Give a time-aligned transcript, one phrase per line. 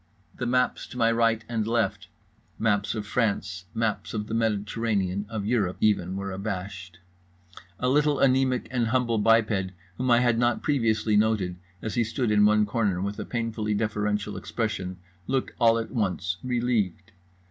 [0.33, 2.07] The maps to my right and left,
[2.57, 6.97] maps of France, maps of the Mediterranean, of Europe, even, were abashed.
[7.79, 12.31] A little anaemic and humble biped whom I had not previously noted, as he stood
[12.31, 17.11] in one corner with a painfully deferential expression, looked all at once relieved.